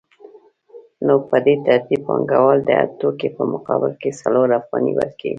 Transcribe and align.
نو 1.05 1.13
په 1.29 1.37
دې 1.45 1.55
ترتیب 1.65 2.01
پانګوال 2.07 2.59
د 2.63 2.69
هر 2.79 2.87
توکي 2.99 3.29
په 3.37 3.43
مقابل 3.53 3.91
کې 4.01 4.09
څلور 4.21 4.47
افغانۍ 4.59 4.93
ورکوي 4.95 5.29